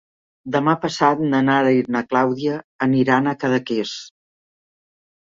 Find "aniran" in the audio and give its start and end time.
2.89-3.33